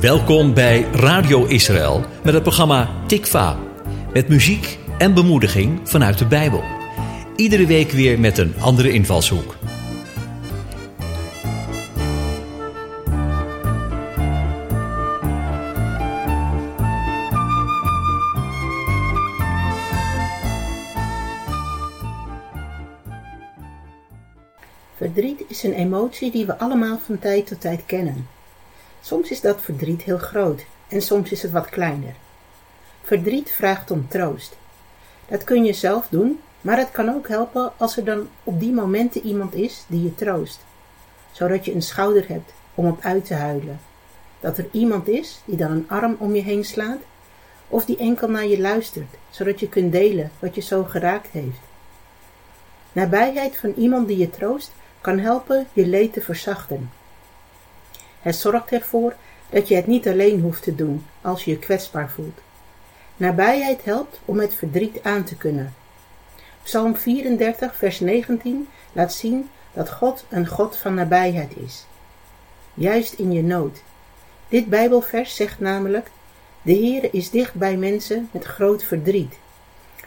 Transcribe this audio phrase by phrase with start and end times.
[0.00, 3.58] Welkom bij Radio Israël met het programma Tikva.
[4.12, 6.62] Met muziek en bemoediging vanuit de Bijbel.
[7.36, 9.56] Iedere week weer met een andere invalshoek.
[24.96, 28.37] Verdriet is een emotie die we allemaal van tijd tot tijd kennen.
[29.00, 32.14] Soms is dat verdriet heel groot en soms is het wat kleiner.
[33.02, 34.56] Verdriet vraagt om troost.
[35.28, 38.72] Dat kun je zelf doen, maar het kan ook helpen als er dan op die
[38.72, 40.64] momenten iemand is die je troost.
[41.32, 43.80] Zodat je een schouder hebt om op uit te huilen.
[44.40, 47.00] Dat er iemand is die dan een arm om je heen slaat
[47.68, 51.60] of die enkel naar je luistert, zodat je kunt delen wat je zo geraakt heeft.
[52.92, 56.90] Nabijheid van iemand die je troost kan helpen je leed te verzachten.
[58.22, 59.14] Het zorgt ervoor
[59.50, 62.40] dat je het niet alleen hoeft te doen als je je kwetsbaar voelt.
[63.16, 65.74] Nabijheid helpt om het verdriet aan te kunnen.
[66.62, 71.86] Psalm 34, vers 19 laat zien dat God een God van nabijheid is.
[72.74, 73.82] Juist in je nood.
[74.48, 76.10] Dit Bijbelvers zegt namelijk:
[76.62, 79.38] De Heere is dicht bij mensen met groot verdriet.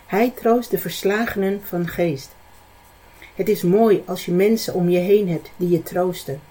[0.06, 2.30] Hij troost de verslagenen van geest.
[3.36, 6.42] Het is mooi als je mensen om je heen hebt die je troosten.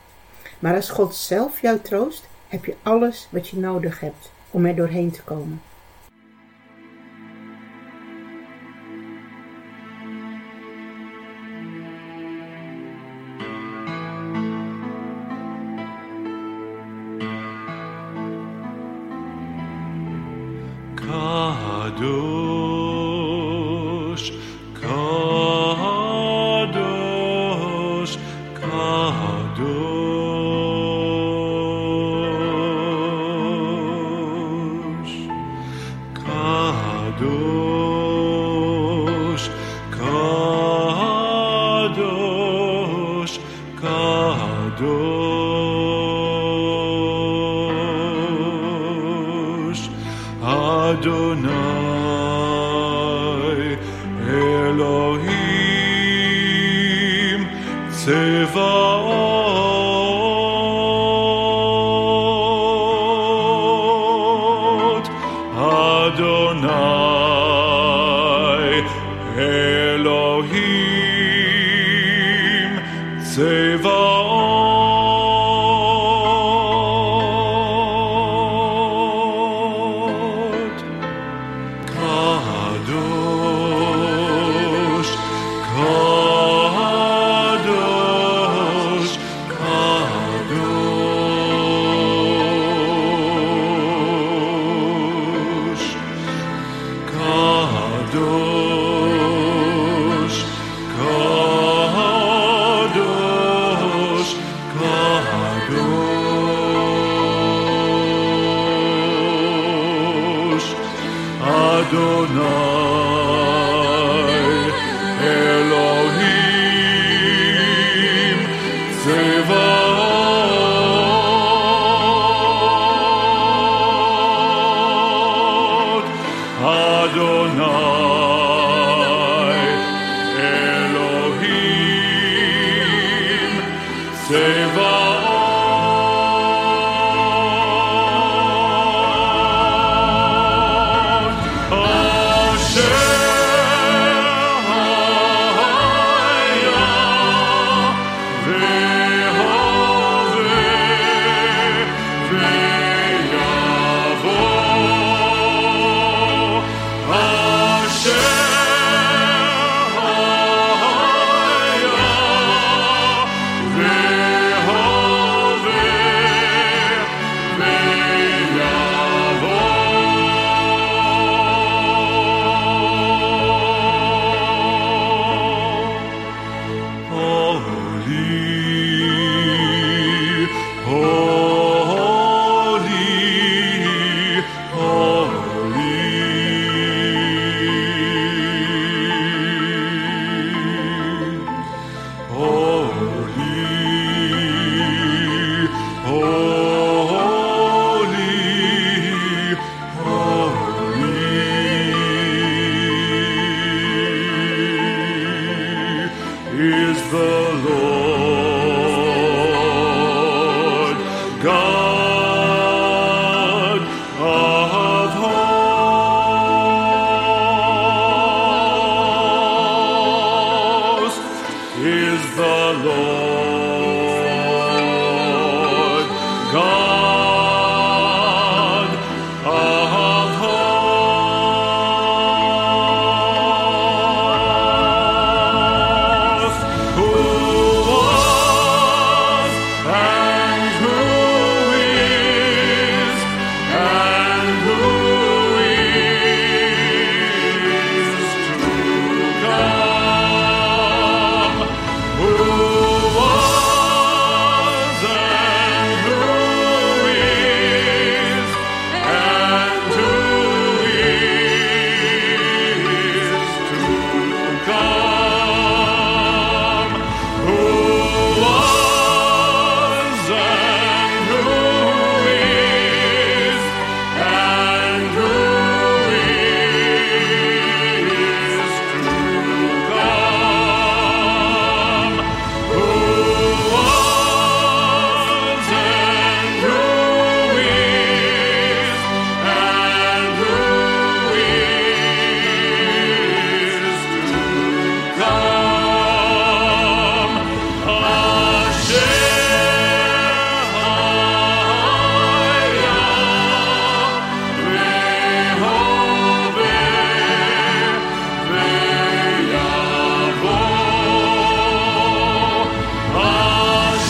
[0.61, 4.77] Maar als God zelf jou troost, heb je alles wat je nodig hebt om er
[4.77, 5.63] doorheen te komen.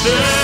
[0.04, 0.39] day.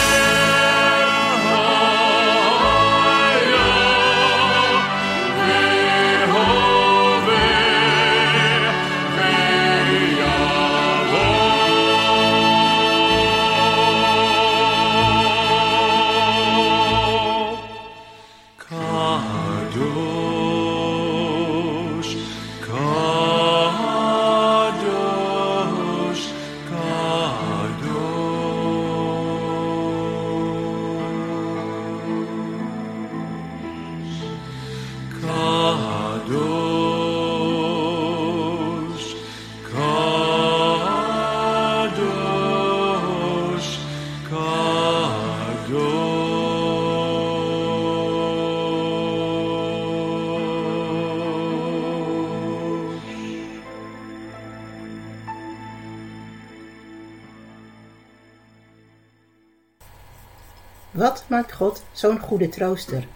[60.97, 63.07] Wat maakt God zo'n goede trooster?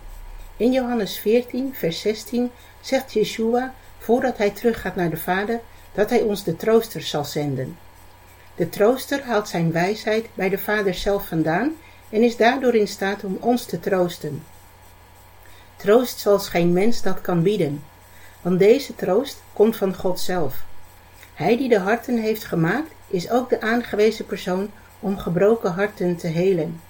[0.56, 2.50] In Johannes 14, vers 16
[2.80, 5.60] zegt Yeshua, voordat hij teruggaat naar de Vader,
[5.94, 7.78] dat hij ons de trooster zal zenden.
[8.54, 11.72] De trooster haalt zijn wijsheid bij de Vader zelf vandaan
[12.10, 14.42] en is daardoor in staat om ons te troosten.
[15.76, 17.84] Troost zoals geen mens dat kan bieden,
[18.42, 20.64] want deze troost komt van God zelf.
[21.34, 26.26] Hij die de harten heeft gemaakt, is ook de aangewezen persoon om gebroken harten te
[26.26, 26.80] helen.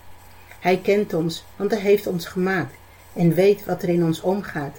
[0.60, 2.74] Hij kent ons, want hij heeft ons gemaakt
[3.12, 4.76] en weet wat er in ons omgaat.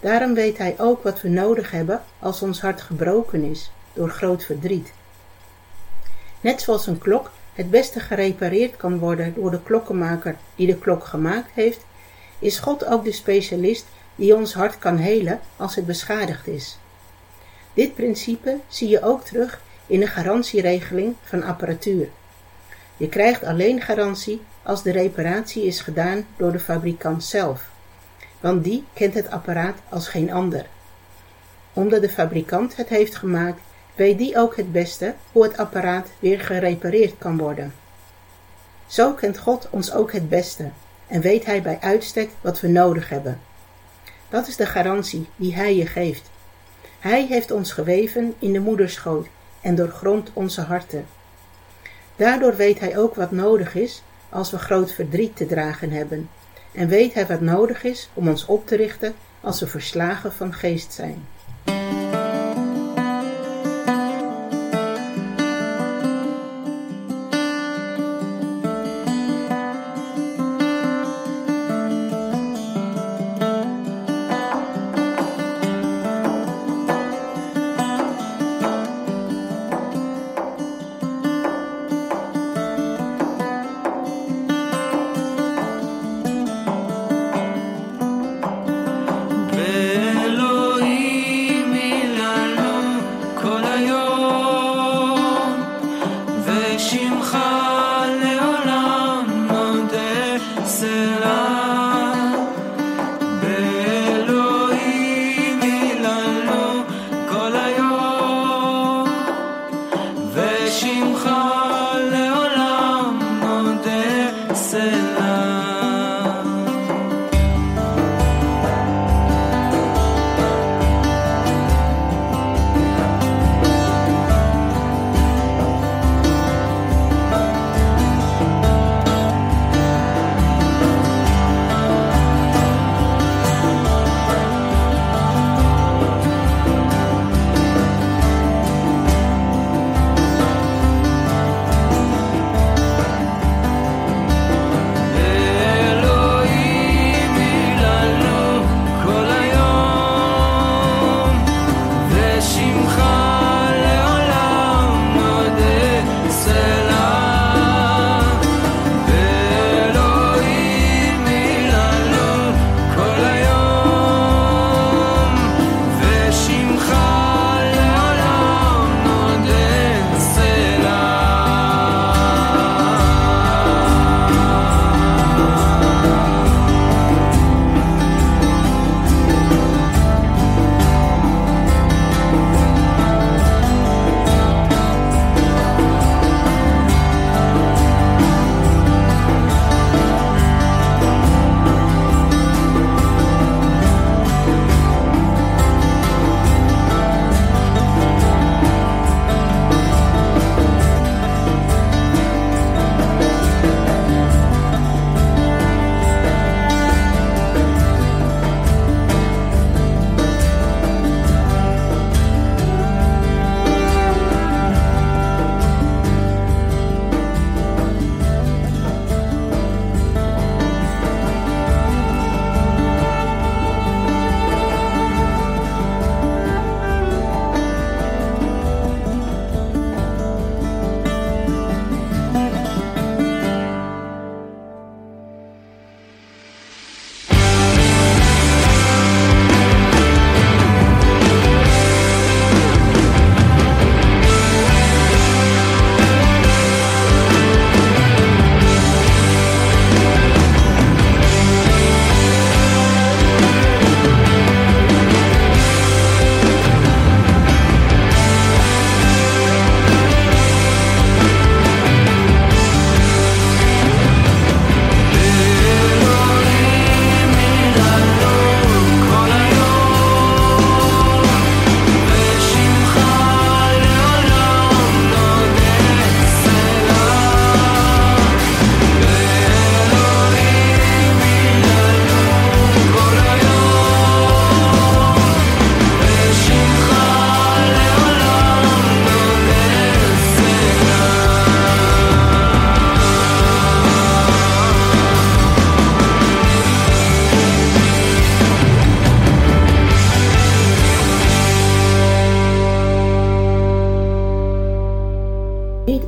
[0.00, 4.44] Daarom weet hij ook wat we nodig hebben als ons hart gebroken is door groot
[4.44, 4.92] verdriet.
[6.40, 11.04] Net zoals een klok het beste gerepareerd kan worden door de klokkenmaker die de klok
[11.04, 11.80] gemaakt heeft,
[12.38, 16.78] is God ook de specialist die ons hart kan helen als het beschadigd is.
[17.74, 22.08] Dit principe zie je ook terug in de garantieregeling van apparatuur.
[22.96, 27.68] Je krijgt alleen garantie als de reparatie is gedaan door de fabrikant zelf,
[28.40, 30.66] want die kent het apparaat als geen ander.
[31.72, 33.60] Omdat de fabrikant het heeft gemaakt,
[33.94, 37.74] weet die ook het beste hoe het apparaat weer gerepareerd kan worden.
[38.86, 40.70] Zo kent God ons ook het beste
[41.06, 43.40] en weet Hij bij uitstek wat we nodig hebben.
[44.28, 46.30] Dat is de garantie die Hij je geeft.
[46.98, 49.26] Hij heeft ons geweven in de moederschoot
[49.60, 51.06] en doorgrondt onze harten.
[52.16, 56.28] Daardoor weet Hij ook wat nodig is als we groot verdriet te dragen hebben,
[56.72, 60.54] en weet Hij wat nodig is om ons op te richten als we verslagen van
[60.54, 61.26] geest zijn.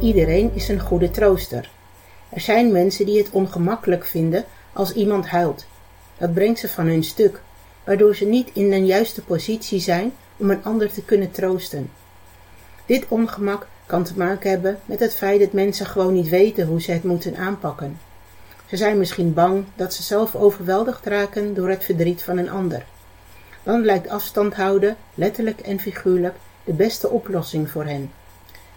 [0.00, 1.70] Iedereen is een goede trooster.
[2.28, 5.66] Er zijn mensen die het ongemakkelijk vinden als iemand huilt.
[6.18, 7.40] Dat brengt ze van hun stuk,
[7.84, 11.90] waardoor ze niet in een juiste positie zijn om een ander te kunnen troosten.
[12.86, 16.80] Dit ongemak kan te maken hebben met het feit dat mensen gewoon niet weten hoe
[16.80, 17.98] ze het moeten aanpakken.
[18.66, 22.84] Ze zijn misschien bang dat ze zelf overweldigd raken door het verdriet van een ander.
[23.62, 28.10] Dan lijkt afstand houden, letterlijk en figuurlijk, de beste oplossing voor hen.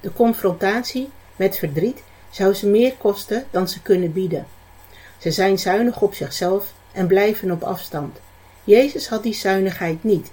[0.05, 4.45] De confrontatie met verdriet zou ze meer kosten dan ze kunnen bieden.
[5.17, 8.17] Ze zijn zuinig op zichzelf en blijven op afstand.
[8.63, 10.31] Jezus had die zuinigheid niet.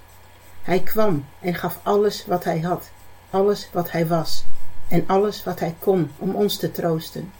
[0.62, 2.90] Hij kwam en gaf alles wat hij had,
[3.30, 4.44] alles wat hij was
[4.88, 7.32] en alles wat hij kon om ons te troosten.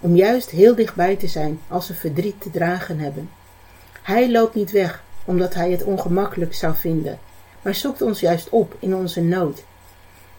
[0.00, 3.30] Om juist heel dichtbij te zijn als we verdriet te dragen hebben.
[4.02, 7.18] Hij loopt niet weg omdat hij het ongemakkelijk zou vinden,
[7.62, 9.64] maar zoekt ons juist op in onze nood.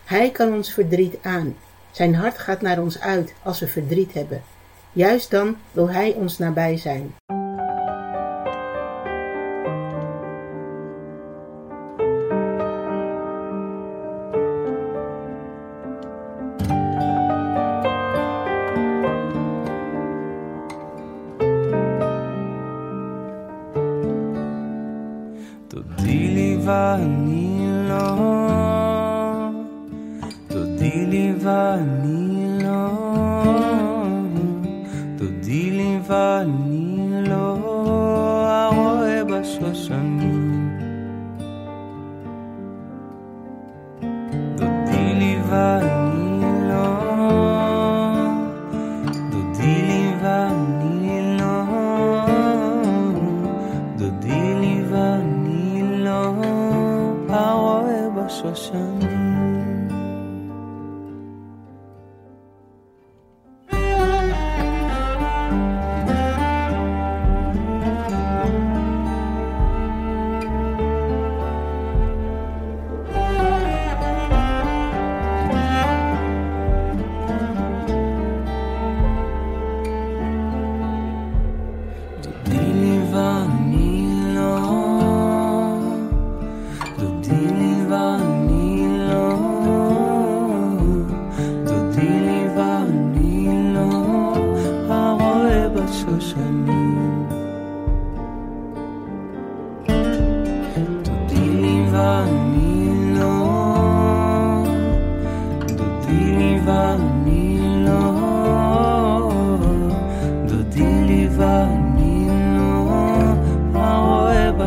[0.06, 1.56] Hij kan ons verdriet aan.
[1.92, 4.42] Zijn hart gaat naar ons uit als we verdriet hebben.
[4.92, 7.14] Juist dan wil hij ons nabij zijn.
[58.28, 59.55] 说想你。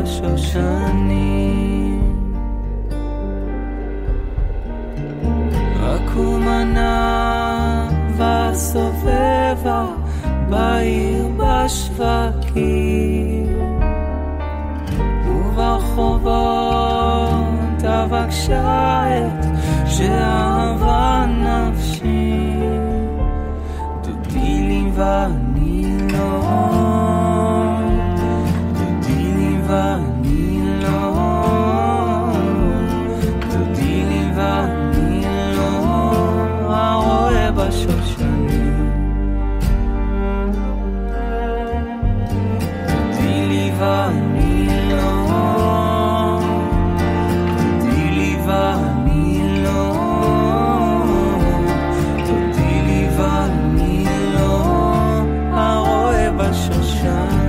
[0.09, 1.99] הרואה בשושנים.
[5.81, 9.85] רק הוא מנה וסובבה
[10.49, 12.79] בעיר בשווקים
[15.27, 16.39] וברחובות
[17.83, 19.45] אבקשה את
[19.85, 22.53] שאהבה נפשי
[24.03, 24.83] דודי לי
[56.39, 57.48] 把想象。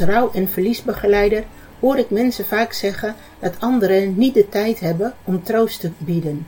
[0.00, 1.44] Als rouw- en verliesbegeleider
[1.80, 6.46] hoor ik mensen vaak zeggen dat anderen niet de tijd hebben om troost te bieden.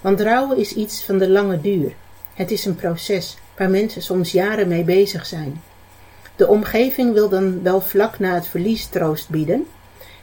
[0.00, 1.92] Want rouwen is iets van de lange duur.
[2.34, 5.62] Het is een proces waar mensen soms jaren mee bezig zijn.
[6.36, 9.66] De omgeving wil dan wel vlak na het verlies troost bieden,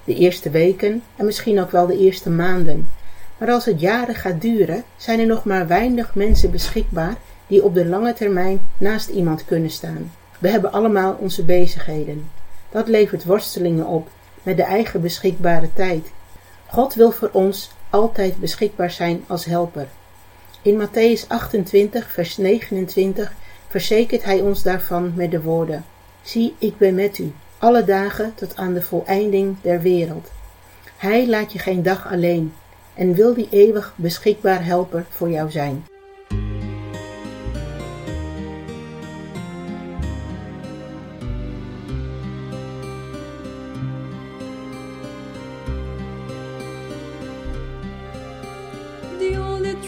[0.04, 2.90] de eerste weken en misschien ook wel de eerste maanden.
[3.38, 7.16] Maar als het jaren gaat duren, zijn er nog maar weinig mensen beschikbaar
[7.48, 10.12] die op de lange termijn naast iemand kunnen staan.
[10.40, 12.33] We hebben allemaal onze bezigheden.
[12.74, 14.10] Dat levert worstelingen op
[14.44, 16.12] met de eigen beschikbare tijd.
[16.68, 19.88] God wil voor ons altijd beschikbaar zijn als helper.
[20.62, 23.34] In Matthäus 28, vers 29
[23.68, 25.86] verzekert hij ons daarvan met de woorden:
[26.22, 30.32] Zie, ik ben met u, alle dagen tot aan de voleinding der wereld.
[30.98, 32.54] Hij laat je geen dag alleen
[32.94, 35.86] en wil die eeuwig beschikbaar helper voor jou zijn.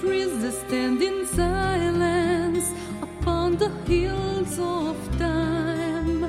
[0.05, 6.21] Trees that stand in silence upon the hills of time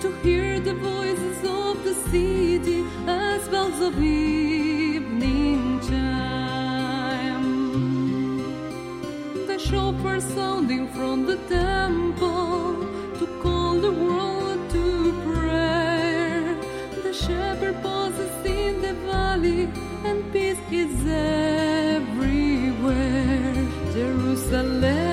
[0.00, 7.50] to hear the voices of the city as bells of evening chime.
[9.46, 12.76] The chauffeur sounding from the temple
[13.18, 14.84] to call the world to
[15.26, 16.56] prayer.
[17.04, 19.68] The shepherd pauses in the valley
[20.08, 21.57] and peace is everywhere.
[23.98, 25.07] 跌入森林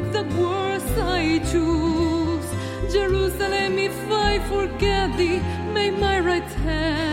[0.00, 2.48] Quit the words I choose.
[2.90, 5.40] Jerusalem, if I forget thee,
[5.74, 7.09] may my right hand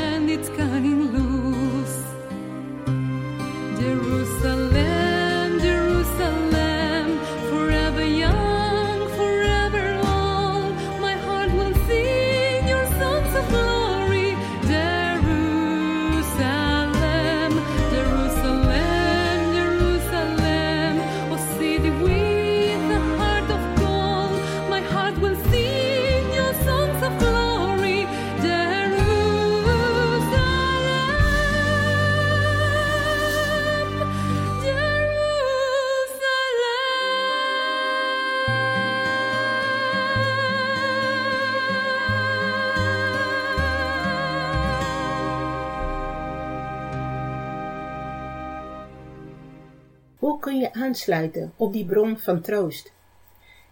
[50.98, 52.92] aansluiten op die bron van troost?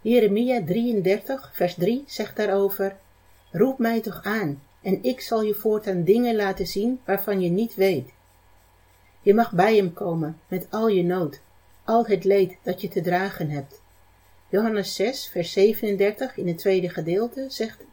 [0.02, 2.98] Jeremia 33, vers 3 zegt daarover:
[3.52, 7.76] Roep mij toch aan, en ik zal je voortaan dingen laten zien waarvan je niet
[7.76, 8.10] weet.
[9.22, 11.42] Je mag bij hem komen met al je nood,
[11.84, 13.82] al het leed dat je te dragen hebt.
[14.50, 17.84] Johannes 6, vers 37 in het tweede gedeelte zegt: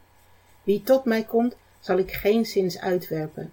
[0.63, 3.51] Wie tot mij komt, zal ik geen zins uitwerpen.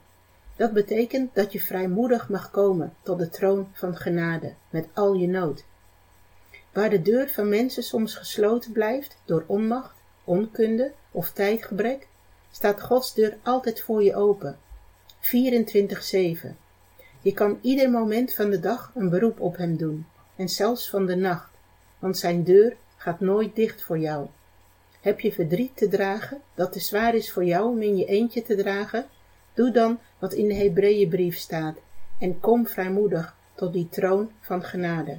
[0.57, 5.29] Dat betekent dat je vrijmoedig mag komen tot de troon van genade met al je
[5.29, 5.65] nood.
[6.73, 12.07] Waar de deur van mensen soms gesloten blijft door onmacht, onkunde of tijdgebrek,
[12.51, 14.59] staat Gods deur altijd voor je open.
[15.21, 16.57] 24-7.
[17.23, 20.07] Je kan ieder moment van de dag een beroep op hem doen,
[20.37, 21.51] en zelfs van de nacht,
[21.99, 24.27] want zijn deur gaat nooit dicht voor jou.
[25.01, 28.43] Heb je verdriet te dragen dat te zwaar is voor jou om in je eentje
[28.43, 29.07] te dragen?
[29.55, 31.77] Doe dan wat in de Hebreeënbrief staat
[32.19, 35.19] en kom vrijmoedig tot die troon van genade.